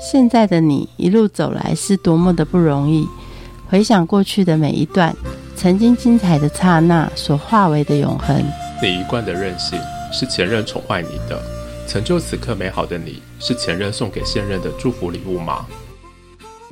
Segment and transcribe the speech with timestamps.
[0.00, 3.06] 现在的你一路走来是多么的不容易。
[3.68, 5.14] 回想过去的每一段，
[5.54, 8.42] 曾经精彩的刹那所化为的永恒。
[8.82, 9.78] 你一贯的任性
[10.10, 11.38] 是前任宠坏你的，
[11.86, 15.66] 成就此刻美好的你是前任送给现任的祝福礼物吗？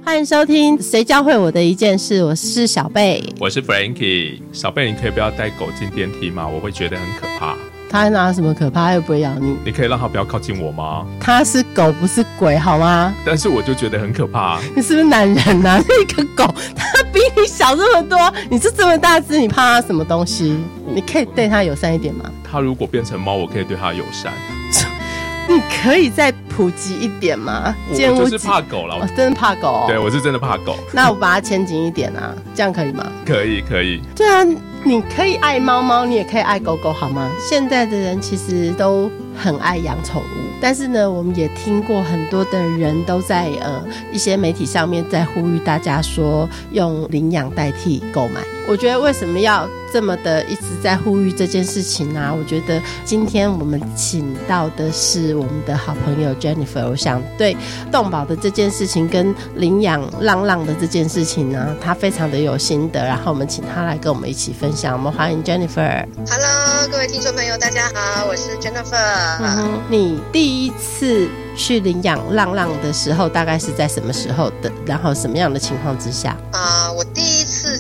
[0.03, 4.41] 欢迎收听《谁教会我的一件事》，我是小贝，我是 Frankie。
[4.55, 6.49] 小贝，你可以不要带狗进电梯吗？
[6.49, 7.55] 我会觉得很可怕。
[7.89, 8.89] 他拿什么可怕？
[8.89, 9.57] 它又不会咬你。
[9.65, 11.07] 你可以让它不要靠近我吗？
[11.19, 13.15] 它是狗，不是鬼，好吗？
[13.25, 14.59] 但是我就觉得很可怕。
[14.77, 15.83] 你是不是男人呐？
[15.89, 20.59] 那个狗，它比你小这么多，你是这么大只，你怕它什么东西？
[20.87, 22.25] 你可以对它友善一点吗？
[22.51, 24.33] 它如果变成猫，我可以对它友善。
[25.49, 27.75] 你可以再普及一点吗？
[27.91, 29.85] 我就是怕狗了，我真的怕狗。
[29.87, 30.77] 对，我是真的怕狗。
[30.93, 33.07] 那我把它牵紧一点啊，这样可以吗？
[33.25, 34.03] 可以，可以。
[34.15, 34.45] 对啊，
[34.89, 37.31] 你可以爱猫猫，你也可以爱狗狗，好吗？
[37.47, 40.49] 现在的人其实都很爱养宠物。
[40.63, 48.41] 但是呢，我们也听过很多的人都在呃一些媒体上面在呼吁大家说用领养代替购买。
[48.67, 52.33] 我觉得为什么要这么的一在呼吁这件事情啊？
[52.33, 57.57] 我觉得今天我们请到的是我们的好朋友 Jennifer，我想对
[57.91, 63.05] 动保的这件事情跟领养浪浪的这件事情呢，她非常的有心得。
[63.05, 64.97] 然后我们请她来跟我们一起分享。
[64.97, 66.07] 我们欢迎 Jennifer。
[66.29, 69.39] Hello，各位听众朋友，大家好，我是 Jennifer。
[69.41, 74.71] 嗯，你第一次去领养浪浪的时候，大概是在什么时候的？
[74.87, 76.37] 然后什么样的情况之下？
[76.53, 77.23] 啊，我第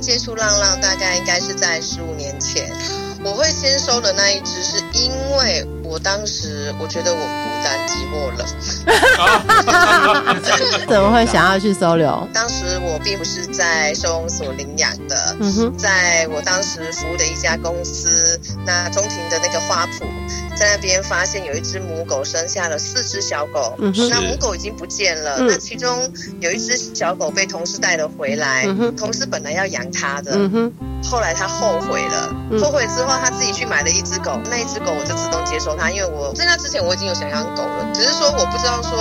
[0.08, 2.66] 接触浪浪，大概应该是在十五年前。
[3.22, 7.24] 我会先收的那一只，是因为我当时我觉得我孤
[7.64, 8.44] 单寂寞了。
[10.86, 12.28] 怎么会想要去收留？
[12.32, 15.36] 当时我并不是在收容所领养的，
[15.76, 20.02] 在我当时服务的一家公司，那中庭的那个花圃。
[20.56, 23.78] 在那边发现有一只母狗生下了四只小狗，
[24.10, 25.38] 那母狗已经不见了。
[25.38, 30.36] 那其中有一只小狗被同事带了回来，同事本来要养它的，
[31.04, 38.98] 后来他后悔了，后悔之后他自己去买了一只狗，那一只狗我就自动接收它，因为我在那之前我已经有想养狗了，只是说我不知道说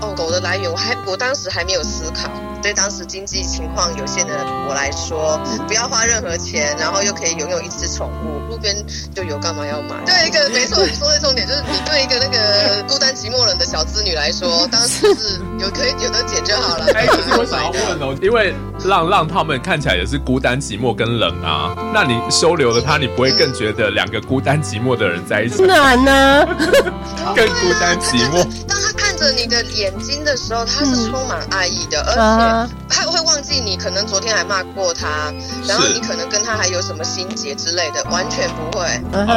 [0.00, 2.30] 哦狗的来源，我还我当时还没有思考。
[2.64, 4.32] 对当时经济情况有限的
[4.66, 5.38] 我来说，
[5.68, 8.74] 不要花任何钱，然后又可以拥有一只宠物，路边
[9.14, 10.02] 就有，干嘛要买？
[10.06, 16.86] 对，一个没错，你说的重点就是，你对一个那个孤单寂寞冷的小资女来说，当时是有可以有的解就好了。
[16.94, 18.54] 哎，我想要问哦，因为
[18.86, 26.46] 浪浪他们看起来也是孤单寂寞跟冷啊，那你收留了他，你不会更觉得两个孤单寂寞的人在一起难呢？
[27.36, 28.42] 更孤单寂寞。
[29.32, 32.14] 你的眼睛的时候，他是充满爱意的，而
[32.68, 32.74] 且。
[32.88, 35.32] 他会忘记你，可能昨天还骂过他，
[35.66, 38.86] 然后你可能跟他还有什么心结之类的，完全不会。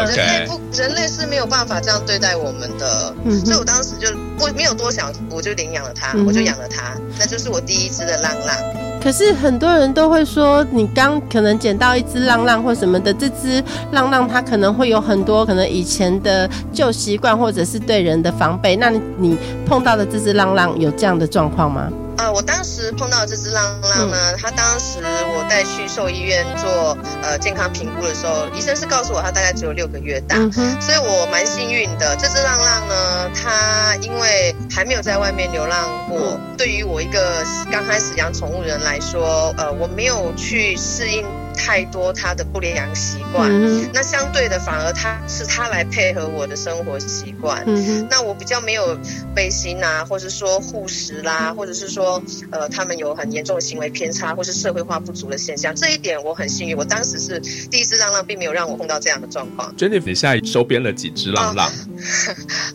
[0.05, 3.13] 人类不，人类是没有办法这样对待我们的。
[3.43, 4.07] 所以我当时就
[4.39, 8.55] 我没有多想，我就领养了他，我就养了他，那就是我第一只的浪浪。
[9.01, 18.75] 可是很多人都会说，你刚可能捡到一只浪浪或什么的，这只浪浪它可能会有很多可能以前的旧习惯，或者是对人的防备。
[18.75, 21.89] 那你碰到的这只浪浪有这样的状况吗？
[22.17, 30.35] 呃，我当时碰到这只浪浪呢，它当时我带去兽医院做呃健康评估的时候，医生是告诉我它大概只有六个月大，
[30.81, 32.16] 所以我蛮幸运的。
[32.16, 41.23] 这只浪浪呢，它因为还没有在外面流浪过，对于我一个刚开始养宠物人来说，呃，我没有去适应。
[41.57, 43.50] 太多他的不良习惯，
[43.91, 47.66] 那相对的反而他是他来配合我的生活习惯。
[48.09, 48.97] 那我比较没有
[49.35, 55.75] 背心啊，或者说护食啦，或者是说呃他们有很严重的行为偏差或是社会化不足的现象。
[55.75, 59.74] 这一点我很幸运，我当时是第一次浪浪，并没有让我碰到这样的状况。
[59.75, 61.72] Jennifer，你现在收编了几只浪浪？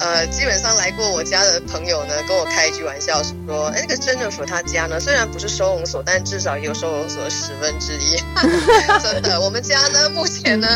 [0.00, 8.16] 呃，基本上来过我家的朋友呢，跟我开一句玩笑说，哎，那个 Jennifer 他家呢，虽然不是收容所，但至少也有收容所十分之一。
[9.02, 10.66] 真的，我们家呢，目前呢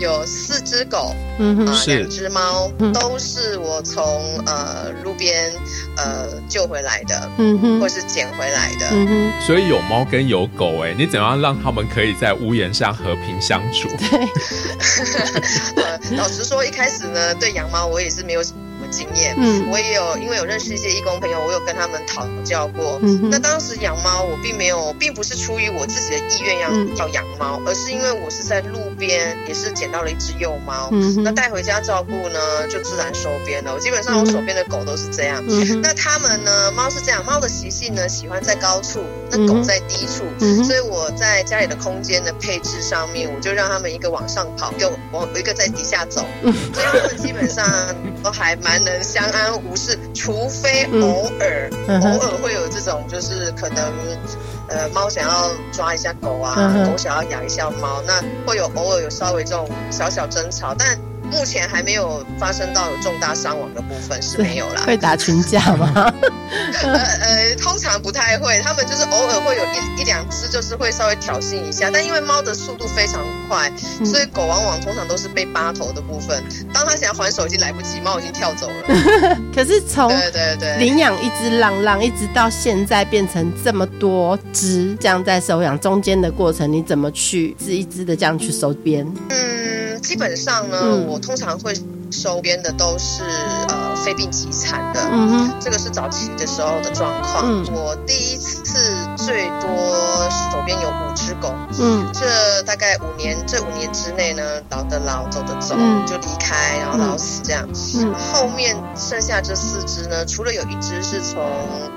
[0.00, 5.52] 有四只狗，啊，两只猫，都是我从呃路边
[5.96, 9.32] 呃救回来的，嗯哼，或是捡回来的，嗯哼。
[9.46, 13.88] 所以有猫跟有狗，哎，你怎样让他们可以在屋檐下和平相处？
[13.98, 14.20] 对，
[16.16, 18.42] 老实说，一开始呢，对养猫我也是没有。
[18.90, 22.98] 经验，嗯，我也有，因为有认识一些义工朋友，我有跟他们讨教过。
[23.02, 33.72] 嗯，那当时养猫，我并没有，并不是出于我自己的意愿要要养猫，而是因为我是在路边，也是捡到了一只幼猫，嗯，那带回家照顾呢，就自然收编了。
[33.74, 35.42] 我基本上我手边的狗都是这样。
[35.48, 39.00] 嗯，那他们呢，猫是这样，猫的习性呢，喜欢在高处，
[39.30, 40.24] 那狗在低处，
[40.64, 47.64] 所以我在家里的空间的配置上面，我就让他们一个往上跑，一个往一个在底下走， 所以他们基本上
[48.22, 48.56] 都还。
[48.66, 51.70] 蛮能相安无事，除非偶尔
[52.00, 53.80] 偶尔会有这种，就是可能
[54.68, 60.98] 呃猫想要抓一下狗啊，狗想要养一下猫，那会有偶尔有稍微这种小小争吵，但。
[61.30, 64.82] 目前还没有发生到有重大伤亡的部分是没有啦。
[64.86, 65.92] 会打群架吗？
[66.82, 71.90] 呃呃，通常不太会，他们就是偶尔会有一一两只，就是会稍微挑衅一下。
[71.92, 73.70] 但因为猫的速度非常快，
[74.04, 76.42] 所以狗往往通常都是被扒头的部分。
[76.72, 79.38] 当它想要还手，已经来不及，猫已经跳走了。
[79.54, 89.06] 可是从对对对领养一只浪浪，一直到现在变成这么多只，这样在收养中间的过程，你怎么去一只一只的这样去收编？
[89.30, 89.55] 嗯，
[90.06, 91.74] 基本上呢，我通常会。
[92.08, 93.24] 收编的都是
[93.68, 97.44] 呃非病即残的，嗯哼，这个是早期的时候的状况。
[97.74, 98.78] 我第一次
[99.16, 99.68] 最多
[100.30, 105.74] 手边有五只狗，嗯，这大概五年，这五年之内呢，老的老，走的走，
[106.06, 107.68] 就离开，然后老死这样。
[107.96, 111.42] 嗯，后面剩下这四只呢，除了有一只是从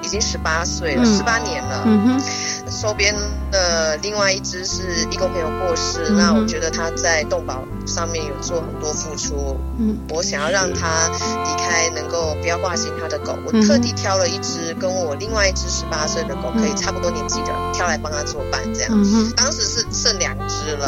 [0.01, 2.21] 已经十八岁了，十八年了，嗯哼，
[2.71, 3.16] 收编
[3.51, 9.98] 的另外一只是义工朋友过世，那我觉得他在动保上面有做很多付出，嗯。
[10.10, 11.07] 我想要让他
[11.45, 13.38] 离开，能够不要挂心他的狗。
[13.45, 18.62] 我特地挑了一只跟我另外一只十八岁的狗可以差不多年纪的，挑来帮他作伴。
[18.74, 18.92] 这样，
[19.36, 20.88] 当时是剩两只了。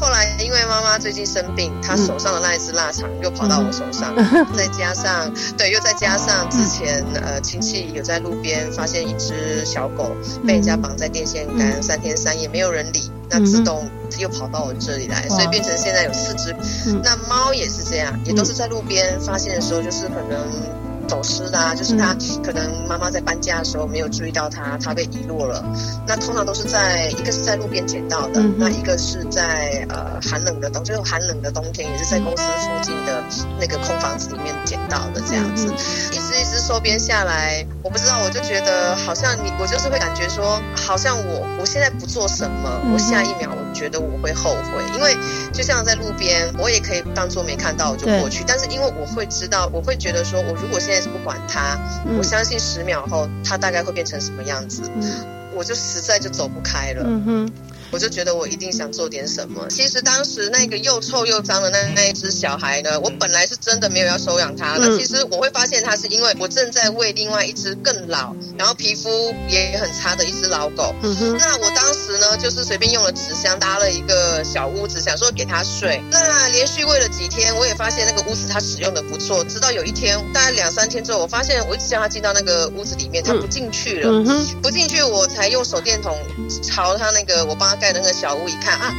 [0.00, 4.14] 后来因为妈妈最近生病，她手上的那一只腊肠又跑到我手上，
[4.56, 10.12] 再加上对，又再加上之前呃亲戚有在路边发现一只小狗
[10.46, 13.10] 被人家绑在电线杆三天三夜没有人理。
[13.34, 13.88] 那自动
[14.18, 16.54] 又跑到我这里来，所以变成现在有四只。
[17.02, 20.81] 那猫也是这样，也都是在路边发现的时候，就是可能。
[21.12, 25.62] 走失啦，就是他可能妈妈在搬家的时候没有注意到他，他被遗落了。
[26.06, 33.22] 那通常都是在一个是在路边捡到的，那一个是在呃寒冷的冬，就是寒冷的冬天，也是在公司附近的
[33.60, 35.66] 那个空房子里面捡到的这样子。
[36.12, 45.14] 一只一只收编下来，我不知道，我就觉得好像你，我就是会感觉说，好像我我现在不做什么，我下一秒我觉得我会后悔，因为
[45.52, 51.01] 就像在路边，我也可以当做没看到我就过去，但是因为我会知道，我会觉得说我如果现在。
[51.08, 51.78] 不管他，
[52.18, 54.82] 我相信十秒后他大概会变成什么样子，
[55.54, 57.04] 我就实在就走不开了。
[57.92, 59.68] 我就觉得我一定想做点什么。
[59.68, 64.98] 其实当时那个又臭又脏的那那一只小孩呢，我本来是真的没有要收养它的。
[64.98, 70.94] 其实我会发现它是因为我正在喂另外一只更老，然后皮肤也很差的一只老狗。
[71.02, 76.02] 那我当时呢，就是随便用了纸箱搭了一个小屋子，想说给它睡。
[76.10, 79.44] 那连续喂了几天，我也发现那个屋子它使用的不错。
[79.44, 84.10] 直到有一天，大概两三天之后，我发现我一直叫它进到那个屋子里面，它不进去了。
[84.62, 86.16] 不进去，我才用手电筒
[86.62, 87.81] 朝它那个我帮它。
[87.82, 88.94] 盖那个小屋一看啊，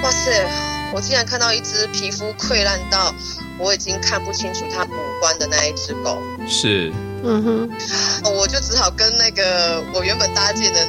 [0.00, 0.48] 哇塞！
[0.94, 3.12] 我竟然看到一只皮肤溃烂到
[3.58, 4.88] 我已经看不清楚它五
[5.20, 6.16] 官的那一只狗。
[6.48, 6.92] 是，
[7.24, 7.68] 嗯哼，
[8.32, 10.80] 我就只好跟那个我原本搭建的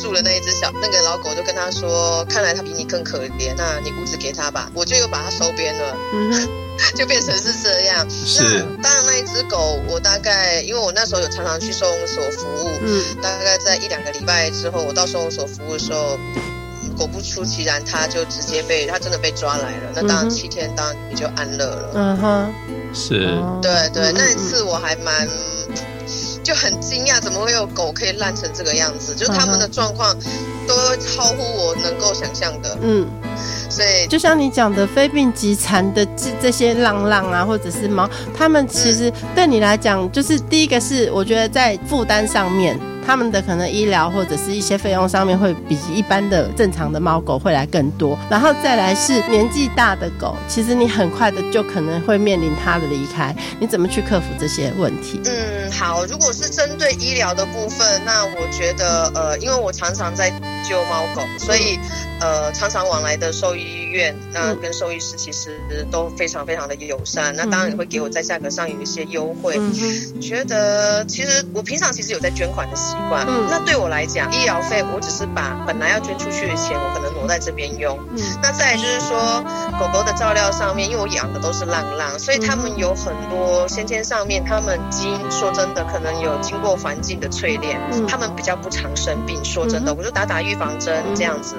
[0.00, 6.48] 住的那一只小那个老狗，就跟他说：“看来它比你更可怜，那你屋子给它吧。”我就又把它收编了，嗯哼，
[6.96, 8.08] 就变成是这样。
[8.08, 16.16] 是，当然那一只狗，我大概因为我那时候有常常去收容所服务，嗯，大概在一两个礼拜之后，我到收容所服务的时候。
[17.02, 19.90] 果不出其然，他就直接被他真的被抓来了。
[19.92, 21.90] 那当然七天，当然也就安乐了。
[21.94, 22.54] 嗯哼，
[22.94, 23.26] 是，
[23.60, 25.28] 对对，那一次我还蛮
[26.44, 29.16] 就很惊讶，怎么会有狗可以烂成这个样子？
[29.16, 30.16] 就是他们的状况
[30.68, 32.78] 都超乎我能够想象的。
[32.80, 33.04] 嗯，
[33.68, 42.78] 所以就像你讲的，非病即残的这这些浪浪啊，或者是猫，他们其实对你来讲，就是第一个是我觉得在负担上面。
[43.04, 55.20] 他们的可能医疗或者是一些费用上面会比一般的正常的猫狗会来更多，然后再来是年纪大的狗，其实你很快的就可能会面临它的离开，你怎么去克服这些问题？
[55.26, 60.30] 嗯，好，如果是针对医疗的部分，那我觉得呃，因为我常常在
[60.68, 61.78] 救猫狗，所以
[62.22, 65.58] 呃，常常往来的兽医院，那跟兽医师其实
[65.90, 69.58] 都非常非常的友善，那当然也会给我在价格上有一些优惠。
[70.20, 72.76] 觉得其实我平常其实有在捐款的。
[72.76, 77.98] 习惯，那对我来讲，医疗费我只是把本来要捐出去的钱，我可能挪在这边用。
[78.42, 79.42] 那再就是说，
[79.78, 89.42] 狗狗的照料上面，因为我养的都是浪浪，所以他们有很多先天上面，他们基因说真的，可能有经过环境的淬炼，他们比较不常生病。
[89.44, 91.56] 说真的，我就打打预防针这样子。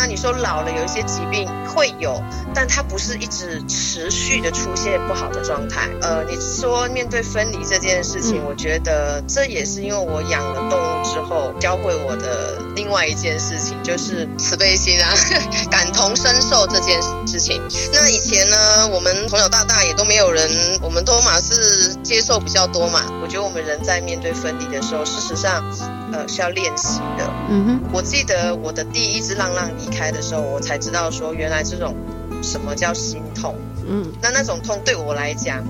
[0.00, 2.22] 那你说老了有一些疾病会有，
[2.54, 5.88] 但它不是一直持续的出现不好的状态。
[6.00, 15.12] 呃，你说面对分离这件事情，我觉得这也是因为我养了动物之后教会我的另外一件事情，就是慈悲心啊，
[15.68, 17.60] 感同身受这件事情。
[17.92, 20.48] 那以前呢，我们从小到大也都没有人，
[20.80, 23.02] 我们都嘛是接受比较多嘛。
[23.20, 25.97] 我觉得我们人在面对分离的时候，事实上。
[26.12, 27.30] 呃，是要练习的。
[27.50, 31.94] 嗯哼，我记得我的第一只浪浪离开的时候，我才知道说，原来这种
[32.42, 33.54] 什么叫心痛。
[33.88, 35.64] 嗯，那那种痛对我来讲，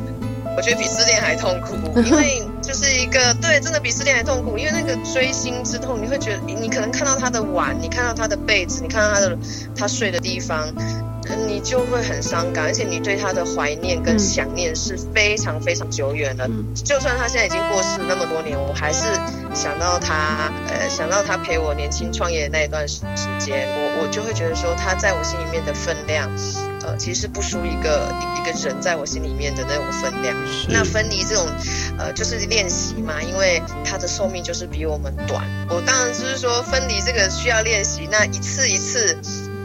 [0.57, 9.39] 我觉得比失恋还痛苦， 因为就是一个对，真的比失恋还痛苦，因为那个锥心之痛，你会觉得你可能看到他的碗，你看到他的被子，你看到他的
[9.77, 10.69] 他睡的地方。
[11.37, 16.49] 你就会很伤感，而且你对他的怀念跟想念是非常非常久远的。
[16.75, 19.05] 就算他现在已经过世那么多年，我还是
[19.55, 23.01] 想到他，呃，想到他陪我年轻创业的那一段时
[23.39, 26.31] 间，我我就会觉得说他在我心里面的分量，
[26.83, 30.37] 呃，其实不输一个一个人在我心里面的那种分量。
[30.69, 31.47] 那分离这种，
[31.99, 35.45] 呃，就是练习嘛，因为他的寿命就是比我们短。
[35.69, 39.17] 我当然就是说分离这个需要练习，那一次一次。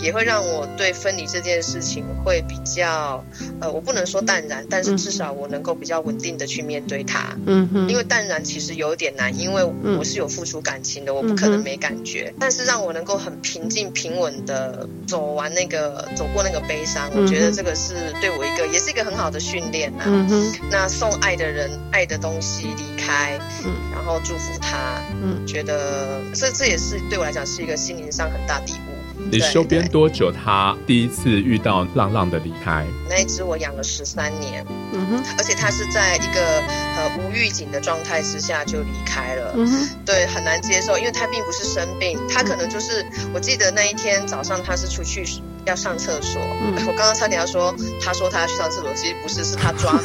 [0.04, 3.24] 也会让我对分离这件事情会比较，
[3.62, 7.38] 呃，我不能说淡然，但是至少我能够比较稳定的去面对它。
[7.46, 7.88] 嗯哼。
[7.88, 9.64] 因为淡然其实有点难，因为
[9.98, 12.34] 我是有付出感情的，我不可能没感觉。
[12.38, 20.04] 但是让我能够很平静平稳的走完那个走过那个悲伤，我觉得这个是对我一个也是一个很好的训练啊。
[20.06, 20.54] 嗯哼。
[20.70, 28.93] 那送爱的人爱的东西离开，嗯，然后祝福他，嗯，觉得这这也是对我来讲是一个心灵上很大礼物。
[29.34, 30.32] 你收编多久？
[30.32, 34.64] 他第一次遇到浪浪的离开，那一只我养了十三年，
[34.94, 36.62] 嗯哼，而且它是在一个
[36.96, 45.26] 呃无预警的状态之下就离开了，嗯哼，对，很难接受，因为它并不是生病，它可能就是我记得那一天早上它是出去。
[45.66, 46.42] 要上厕所，
[46.88, 50.04] 我刚刚差点要说，他说他要去上厕所，其实不是，是他抓门。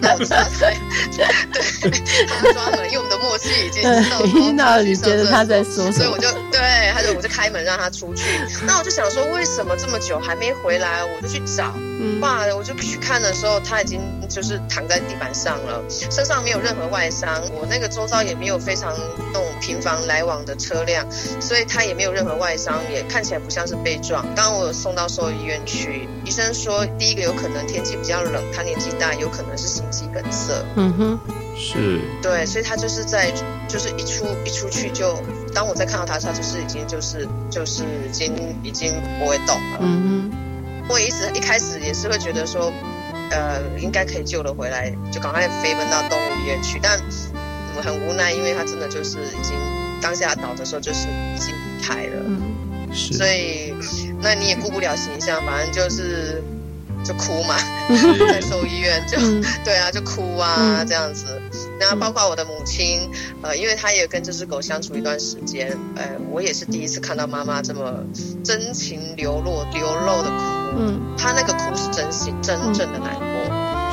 [0.00, 0.70] 那我知道他，
[1.12, 8.24] 对，他抓门，因为我们的默契已经知道你觉得他在说，所以我就对，他就我就开门让他出去。
[8.66, 11.04] 那我就想说，为什么这么久还没回来？
[11.04, 11.74] 我就去找，
[12.20, 18.92] 哇，我就去看的时候，他已经就是躺在地板上了，身上没有任何外伤，我那个周遭也没有非常
[19.32, 21.04] 那种频繁来往的车辆，
[21.40, 24.24] 所以他也没有任何外伤，也看起来不像是被撞。
[24.34, 24.94] 刚刚我有送。
[24.94, 30.54] 到兽医院去，医生说第一个有可能天气比较冷，他年纪大，有可能是心肌梗塞。
[30.76, 31.18] 嗯哼，
[31.56, 33.32] 是，对，所以他就是在
[33.66, 35.20] 就是一出一出去就，
[35.52, 39.78] 当我在看到他，他就是已经就是就是已经已经不会动了。
[39.80, 42.72] 嗯哼，我一直一开始也是会觉得说，
[43.32, 47.00] 呃，应该可以救得回来，就赶快飞奔到动物医院去，但
[47.76, 49.56] 我很无奈，因为他真的就是已经
[50.00, 52.22] 当下倒的时候就是已经离开了。
[52.26, 52.40] 嗯，
[52.92, 53.72] 是，所以。
[54.22, 56.42] 那你也顾不了形象，反正就是
[57.04, 57.54] 就哭嘛，
[58.32, 59.18] 在兽医院就
[59.62, 61.26] 对啊，就哭啊这样子。
[61.78, 63.10] 然后包括我的母亲，
[63.42, 68.02] 呃，因为她也跟这只狗相处一段时间，呃，我也是第一次看到妈妈这么
[68.42, 70.78] 真情流露、流露的哭。
[70.78, 73.33] 嗯，她那个哭是真心、真正的难过。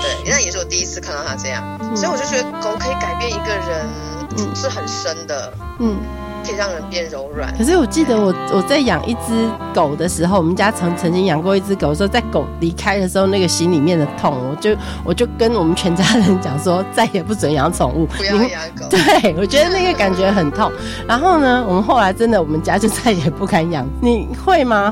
[0.01, 1.63] 对，那也是我第一次看到他这样，
[1.95, 5.53] 所以我就觉得狗可以改变一个人，是很深的。
[5.79, 5.97] 嗯。
[6.43, 7.55] 可以让人变柔软。
[7.55, 18.87] 可是我记得我我在养一只狗的时候，我们家曾曾经养过一只狗的时候，在狗离开的时候，那个心里面的痛，我就我就跟我们全家人讲说，再也不准养宠物，不要养狗。
[18.89, 20.71] 对，我觉得那个感觉很痛。
[21.07, 23.87] 然后呢，我们后来真的，我们家就再也不敢养。
[24.01, 24.91] 你会吗？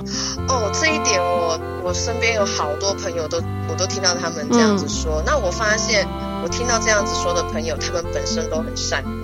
[0.50, 1.20] 哦，这一点
[1.90, 5.24] 我身边有好多朋友都我都听到他们这样子说。
[5.26, 6.08] 那我发现，
[6.44, 9.19] 我听到这样子说的朋友，他们本身都很善良。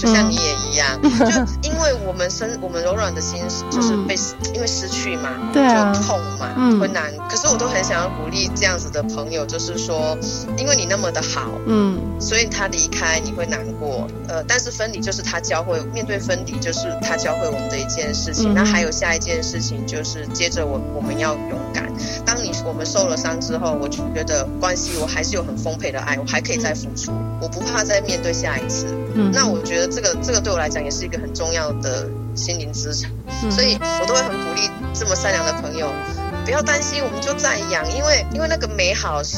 [0.00, 4.14] 就像你也一样， 就因为我们身我们柔软的心就是被
[4.54, 6.48] 因为失去嘛，对啊，就痛嘛，
[6.80, 7.12] 会难。
[7.28, 10.16] 可是我都很想要鼓励这样子的朋友，就是说，
[10.56, 18.54] 因为你那么的好，嗯，所以他离开你会难过，呃，但是分离就是他教会面对分离就是他教会我们的一件事情。
[18.54, 21.84] 那还有下一件事情就是接着我我们要勇敢。
[22.24, 28.86] 当你我们受了伤之后，我就觉得关系我还是有很丰沛的爱，我还可以再付出，我不怕再面对下一次。
[29.14, 29.89] 嗯，那我觉得。
[29.90, 33.10] 这个这个对我来讲也是一个很重要的心灵资产，
[33.50, 35.92] 所以我都会很鼓励这么善良的朋友，
[36.44, 39.36] 不要担心，我们就再养，因为因为那个美好是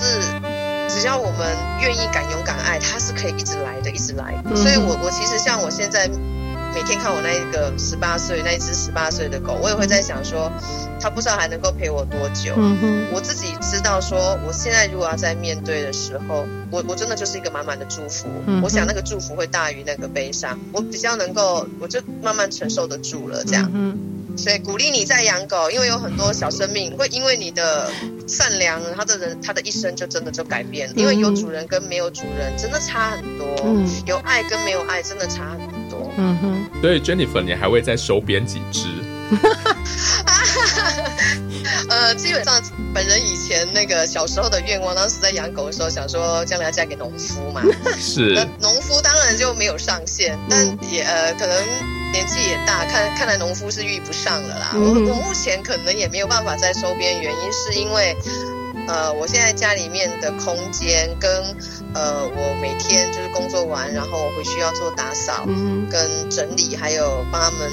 [0.88, 4.34] 只要我们愿意敢勇敢爱，它是可以一直来的，一直来。
[4.54, 6.10] 所以我我其实像我现在。
[6.74, 10.50] 每天看我那一个十八岁那一只十八岁的狗，我也会在想说，
[11.00, 12.54] 它不知道还能够陪我多久。
[12.56, 18.28] 嗯哼，我自己知道说，我现在如果要在面对的时候，我我真的就是一个满满的祝福。
[18.46, 23.44] 嗯，我想那个祝福会大于那个悲伤，我比较能够，我就慢慢承受得住了。
[23.44, 23.98] 这样，嗯，
[24.36, 27.90] 所以鼓励你在养狗，因为有很多小生命会因为你的
[28.26, 30.94] 善良，他的人他的一生就真的就改变了。
[30.96, 33.46] 因为有主人跟没有主人真的差很多，
[34.06, 35.58] 有爱跟没有爱真的差很
[35.90, 36.10] 多。
[36.16, 36.61] 嗯哼。
[36.82, 38.88] 所以 Jennifer，你还会再收编几只？
[41.88, 42.60] 呃，基本上
[42.92, 47.62] 本人以前那个小时候的愿望，当时在养狗的时候，想说将来要嫁给农夫嘛。
[47.98, 48.32] 是。
[48.34, 51.56] 那农夫当然就没有上限，但也呃可能
[52.12, 54.72] 年纪也大，看看来农夫是遇不上了啦。
[54.74, 58.16] 我我目前可能也没有办法再收编，原因是因为
[58.88, 61.30] 呃我现在家里面的空间跟
[61.94, 65.44] 呃我每天就是工作完，然后我回去要做打扫、
[65.90, 67.70] 跟整理，还有帮他们。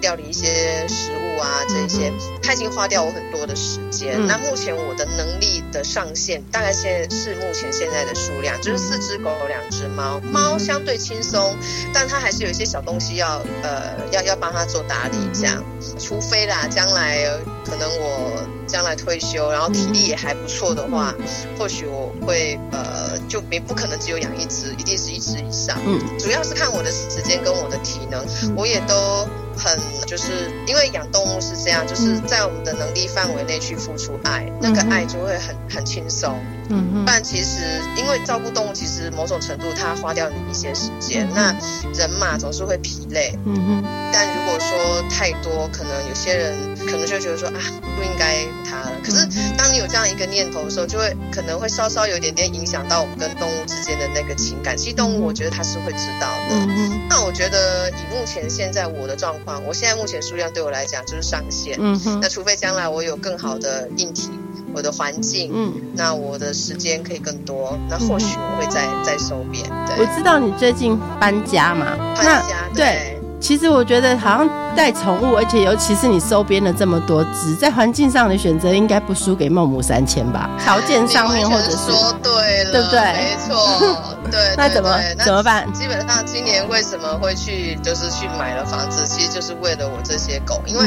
[0.00, 4.26] 料理一些食物啊，这些他已经花掉我很多的时间。
[4.26, 10.20] 那目前我的能力的上限，大概现在是目前现在的数量，就是四只狗，两只猫。
[10.30, 11.56] 猫相对轻松，
[11.92, 15.62] 但它还是有一些小东西要呃要要帮它做打理这样。
[15.98, 17.26] 除非啦，将来
[17.64, 21.14] 可能我将来退休，然后体力也还不错的话，
[21.58, 25.78] 或许我会呃就没不可能只有养一只，一定是一只以上。
[25.86, 28.24] 嗯，主要是看我的时间跟我的体能，
[28.56, 29.26] 我也都。
[29.56, 36.38] 很就是因为养动物是这样，就是在我们的能力范围内去付出爱，那个爱就会很很轻松。
[36.70, 41.28] 嗯，但其实因为照顾动物，其实某种程度它花掉你一些时间。
[41.34, 41.54] 那
[41.94, 43.36] 人嘛，总是会疲累。
[43.44, 43.84] 嗯哼。
[44.12, 46.54] 但如果说太多，可能有些人
[46.86, 47.60] 可能就觉得说啊，
[47.96, 48.92] 不应该它了。
[49.04, 54.76] 可是当你有这样一个念头的时候，就会可能会稍稍有点点影响到我们跟动物之间的那个情感。
[54.76, 56.56] 其实动物，我觉得它是会知道的。
[56.56, 61.76] 嗯那我觉得以目前现在我的状况，我现在目前数量对我来讲就是上限。
[61.80, 62.20] 嗯哼。
[62.20, 64.30] 那除非将来我有更好的硬体。
[64.74, 69.64] 我的环境，嗯，那我的时间可以更多，那或许我会再再收编。
[69.86, 71.86] 对我知道你最近搬家嘛，
[72.16, 73.16] 搬家对。
[73.40, 74.46] 其实我觉得好像
[74.76, 80.48] 带宠物，而且尤其是你收编了这么多只，在环境上的选择应该不输给孟母三迁吧？
[80.62, 83.00] 条件上面或者是说对了，对不对？
[83.00, 83.56] 没错，
[84.30, 84.54] 对。
[84.58, 85.66] 那怎么怎么办？
[85.72, 90.82] 基本上今年为什么会去就是去买了房子，其实就是为了我这些狗，因为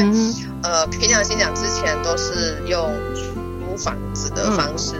[0.62, 2.88] 呃凭良心讲，之前都是用。
[3.76, 4.94] 房子的方式，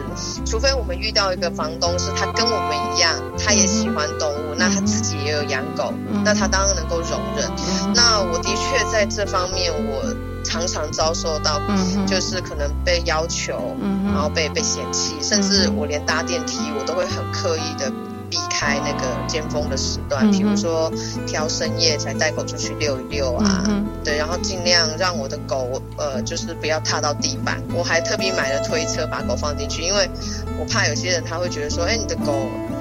[0.45, 5.93] 除非我们遇到一个房东是他跟我们一样，他也喜欢动物，那他自己也有养狗，
[6.25, 7.49] 那他当然能够容忍。
[7.95, 10.15] 那我的确在这方面，我
[10.45, 11.61] 常常遭受到，
[12.07, 13.77] 就是可能被要求，
[14.13, 17.91] 然后被被嫌弃，甚至我连搭电梯我都会很刻意的。
[18.35, 20.91] 避开那个尖峰的时段，比如说
[21.25, 23.65] 挑深夜才带狗出去遛一遛啊，
[24.03, 27.63] 对，然后尽量让我的狗呃，就是不要踏到地板。
[27.73, 30.11] 我还特别买了推车把狗放进去，因为
[30.59, 32.33] 我怕有些人他会觉得说，哎，你的狗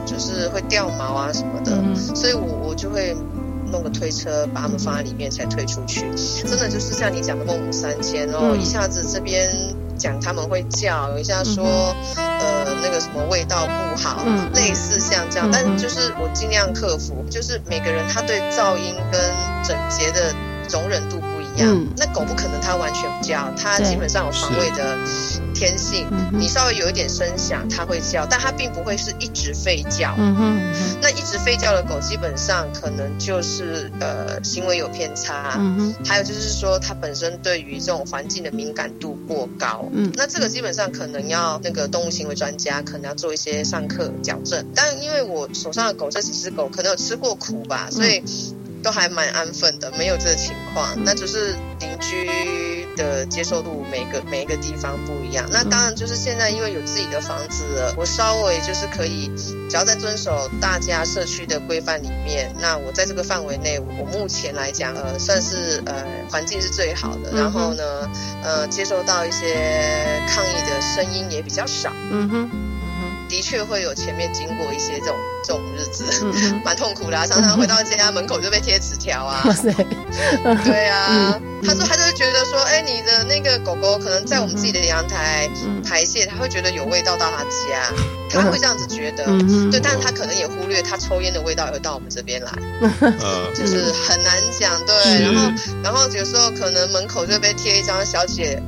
[0.07, 1.71] 就是会掉毛啊什么的，
[2.15, 3.15] 所以我我就会
[3.71, 6.01] 弄个推车把它们放在里面才推出去。
[6.47, 9.53] 真的就是像你讲的孟母三迁哦，一下子这边。
[10.03, 11.63] 讲他们会叫，有一下说，
[12.17, 19.21] 呃，那个什么味道不好，类似像这样，但就是我尽量克服，就是每个人他对噪音跟
[19.63, 20.35] 整洁的
[20.69, 21.21] 容忍度。
[21.57, 24.97] 嗯，那狗不可能它完全不叫，它基本上有防卫的
[25.53, 26.07] 天性。
[26.31, 30.15] 你稍微有一点声响，它会叫，但它并不会是一直吠叫。
[30.17, 35.55] 嗯哼，那一直吠叫的狗，基本上可能就是呃行为有偏差。
[35.57, 39.87] 嗯哼，还有就是说它本身对于这种环境的敏感度过高。
[39.91, 44.65] 嗯，那这个基本上可能要那个动物行为专家可能要做一些上课矫正。
[44.73, 48.23] 但因为我手上的狗这几只狗可能有吃过苦吧，所以。
[48.83, 50.93] 都还蛮安分的，没有这个情况。
[51.03, 55.47] 那就是邻居的接受度，每个每一个地方不一样。
[55.51, 59.31] 那当然就是现在，因为有自己的房子了，我稍微就是可以，
[59.69, 67.31] 只要在遵守大家社区的规范里面，那我在这个范围内，我目前来讲，呃，算是呃环境是最好的。
[67.33, 67.83] 然后呢，
[68.43, 71.91] 呃，接受到一些抗议的声音也比较少。
[72.11, 72.72] 嗯哼。
[73.33, 76.23] 的确会有前面经过一些这种这种日子，
[76.63, 79.41] 蛮痛苦的，常常回到家门口就被贴纸条啊。
[80.63, 85.49] 对啊，他说他就是觉得说，哎，你的那个狗狗可能在我们自己的阳台
[85.83, 87.91] 排泄，他会觉得有味道到他家，
[88.41, 89.23] 他会这样子觉得。
[89.71, 92.51] 对，但是他可能也忽略他抽烟的味道会到我们这边来，
[93.55, 94.79] 就是很难讲。
[94.85, 95.51] 对，然后
[95.83, 98.61] 然后有时候可能门口就被贴一张小姐。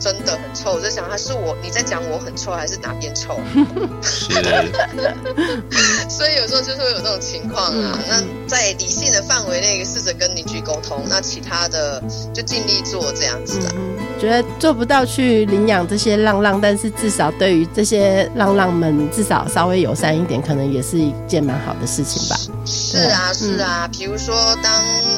[0.00, 3.38] 真的很臭，我在想他是我你在讲我很臭还是哪边臭？
[4.02, 4.32] 是，
[6.10, 7.96] 所以有时候就是会有这种情况啊。
[8.08, 12.02] 那在理性的范围内试着跟邻居沟通，那其他的
[12.34, 13.72] 就尽力做这样子的。
[14.22, 22.36] 觉得做不到去领养这些浪浪，但是至少对于这些浪浪们，至少稍微友善一点，可能也是一件蛮好的事情吧。
[22.64, 23.88] 是啊，是啊。
[23.90, 24.72] 比如说，当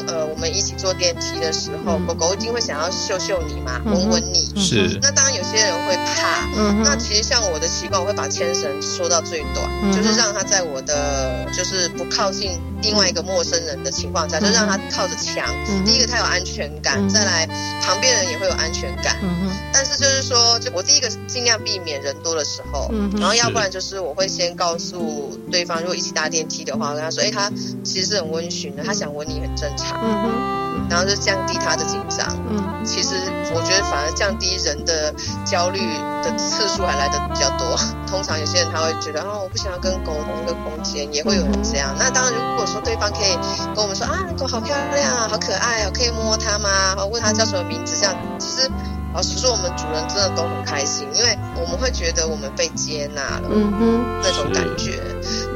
[0.09, 0.75] 呃我们一起。
[0.85, 4.53] 坐电梯的时候，狗狗一定会想要嗅嗅你嘛，闻闻你。
[4.61, 4.99] 是。
[5.01, 6.47] 那当然有些人会怕。
[6.59, 6.83] 嗯。
[6.85, 15.47] 那其实像我的习惯，我会把牵绳缩到最短，就是让它在我的就是不靠近另外一个陌生人的情况下，就让它靠着墙。
[15.87, 17.47] 第一个它有安全感，再来
[17.81, 19.17] 旁边人也会有安全感。
[19.23, 27.51] 嗯但是就是说，就我第一个尽量避免人多的时候，然后要不然就是我会先告诉对方，如果一起搭电梯的话，我跟他说，哎，他
[27.83, 29.99] 其实是很温驯的，他想吻你很正常。
[30.01, 32.27] 嗯哼，然后就降低他的紧张。
[32.49, 33.15] 嗯，其实
[33.55, 35.13] 我觉得反而降低人的
[35.45, 35.81] 焦虑
[36.23, 37.77] 的次数还来的比较多。
[38.07, 41.95] 通常有些人他会觉得，哦，我不想要跟狗同一个空间，也会有人这样。
[41.99, 43.35] 那当然，如果说对方可以
[43.75, 47.05] 跟我们说，啊，狗好漂亮，好可爱哦，可以摸它吗？
[47.07, 47.97] 问它叫什么名字？
[47.97, 48.71] 这样其实。
[49.15, 55.01] 老实说，我们主人真的都很开心，因为我们会觉得我们被接纳了，嗯哼，那种感觉。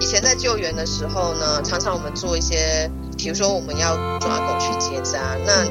[0.01, 2.89] 以前在救援的时候呢，常常我们做一些，
[3.19, 5.71] 比如说我们要抓狗去结扎，那你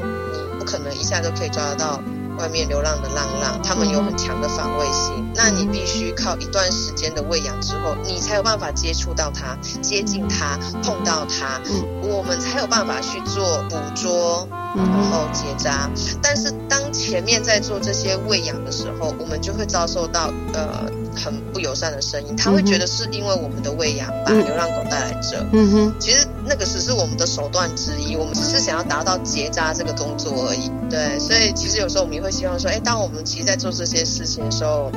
[0.59, 1.99] 不可能一下就可以抓得到
[2.37, 11.59] 外面流浪的浪浪，他们有很强的防卫性，那你必须靠一段时间的喂养之后，你才有办法接触到它，接近它，碰到它，
[12.03, 14.47] 我们才有办法去做捕捉。
[14.75, 15.89] 然后结扎，
[16.21, 20.85] 但是当前面在做这些喂养的时候，我们就会遭受到呃
[21.17, 25.43] 很不友善的声音，他会觉得是因为我们的喂养把流浪狗带来这。
[25.51, 30.71] 嗯哼，其实那个只是我们的手段之一，我们只是想要达到结扎这个动作而已。
[30.89, 34.91] 对，所以其实有时候我们也会希望说，哎，当我们其实在做这些事情的时候，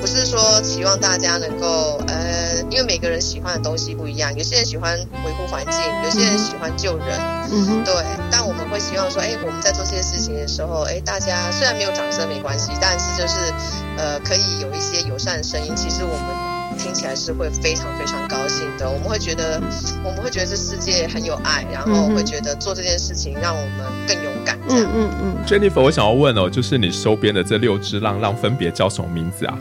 [0.00, 7.18] 不是说期望大家能够呃，因为每个人喜欢的东西不一样，有些人喜欢维护环境，有些人喜欢救人。
[7.52, 7.94] 嗯哼，对，
[8.30, 9.20] 但我们会希望说。
[9.20, 13.52] 哎，我们在做这些事情的时候，哎，大家虽然没有掌声没关系，但是就是，
[13.98, 18.88] 呃，可以有一些友善的声音，其实我们听起来是会非常非常高兴的。
[18.88, 19.60] 我们会觉得，
[20.04, 24.58] 我们会觉得这世界很有爱，然后会觉得做这件事情让我们更勇敢。
[24.68, 25.36] 嗯嗯嗯。
[25.46, 29.58] Jennifer，我想要问哦，就是你收编的这六只浪浪分别叫什么名字啊？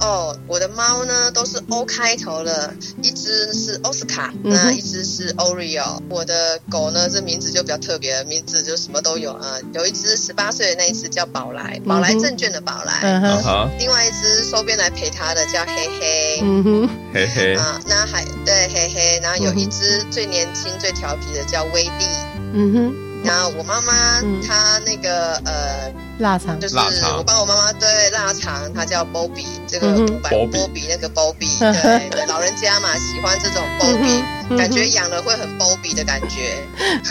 [0.00, 6.00] 哦，我的猫呢都是 O 开头的，一只是奥斯卡，那一只是 Oreo。
[6.10, 9.58] 我的狗呢，这名字就比较特别，名字就什么都有啊。
[9.72, 13.00] 有一只十八岁的那一只叫宝来，宝来证券的宝来。
[13.02, 22.04] 嗯另外一只收编来陪它的叫嘿嘿，嗯哼，嘿嘿啊，那还对嘿嘿，然后有一只最年轻最调皮的叫威力，
[22.52, 23.06] 嗯哼。
[23.24, 29.88] 然后我妈妈她那个呃腊肠，就是我帮我妈妈对腊肠，它叫 Bobby，这个
[30.30, 36.56] 波比那个 Bobby，对老人家嘛喜欢这种 Bobby，感觉养了会很 Bobby 的感觉。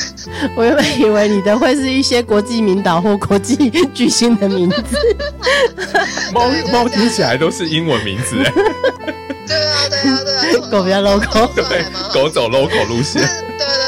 [0.58, 4.98] 我原本以为你的会是一些国际名导或国际巨星的名字，
[6.34, 8.44] 猫猫听起来都是英文名字。
[8.44, 8.52] 哎。
[9.48, 13.22] 对啊对啊对啊，狗比较 local，对，狗走 local 路线。
[13.22, 13.85] 对对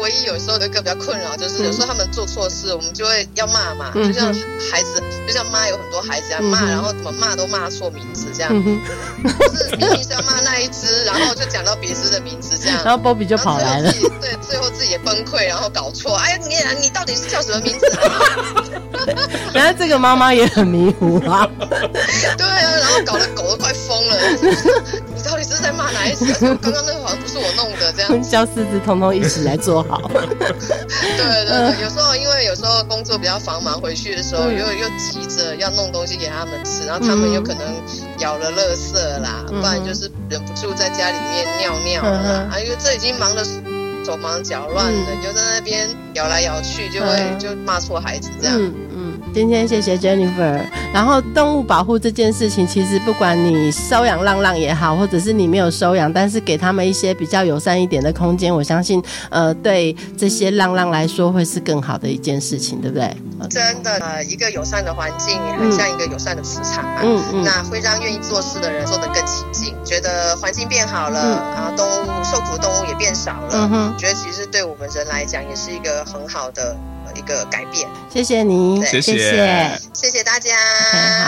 [0.00, 4.32] 唯一有时候的一个比较困扰，就是有时候他们做错事，我们就会要骂嘛，就像
[4.70, 8.58] 孩子，就像妈有很多孩子要骂，然后怎么骂都骂错名字这样，就
[9.58, 17.86] 是明明是要骂那一只，然后就讲到别只的名字这样，然后 Bobby 就跑来了，对，最后自己也崩溃，然后搞错，哎呀，你你到底是叫什么名字？
[19.54, 24.16] 原来这个妈妈也很迷糊啊， 对啊，然后搞得狗都快疯了，
[25.66, 26.32] 在骂哪一只？
[26.32, 28.22] 刚刚那个好像不是我弄的这样。
[28.22, 30.00] 叫狮子通通一起来做好。
[30.14, 37.62] 对对对，有时候因为有时候工作比较繁忙，回去的时候又又急着要弄东西给他们吃，然后他们有可能
[38.18, 43.44] 咬了垃圾啦，不然就是忍不住在家里面尿尿啦，啊，因为这已经忙的
[44.04, 48.56] 手忙脚乱的，就在那边咬来咬去，就会就骂错孩子这样。
[49.36, 50.58] 今天谢谢 Jennifer。
[50.94, 63.14] 然后动物保护这件事情，其实不管你收养浪浪也好，或者是你没有收养，但是给他们一些比较友善一点的空间，我相信，呃，对这些浪浪来说会是更好的一件事情，对不对？
[63.50, 67.00] 真的，呃，一个友善的环境，很像一个友善的磁场嘛。
[67.02, 67.44] 嗯嗯。
[67.44, 73.50] 那会让愿意做事的人做得更亲近，觉得环境变好了，然后动物受苦动物也变少了。
[73.52, 73.94] 嗯哼。
[73.98, 76.74] 觉得其实对我们人来讲，也是一个很好的。
[77.14, 80.50] 一个改变，谢谢你，谢谢，谢谢大家。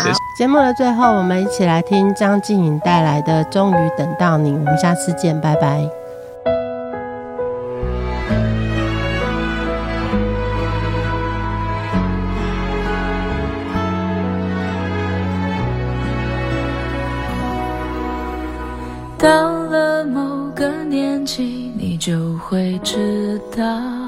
[0.04, 5.88] 好，节目的最后，我们一起来听张静颖带来的《终于等到你》，我们下次见，拜拜。
[19.18, 24.07] 到了某个年纪，你就会知道。